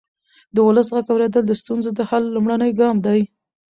د 0.53 0.57
ولس 0.67 0.87
غږ 0.95 1.07
اورېدل 1.11 1.43
د 1.47 1.51
ستونزو 1.61 1.89
د 1.95 2.01
حل 2.09 2.23
لومړنی 2.35 2.71
ګام 2.79 2.97
دی 3.05 3.21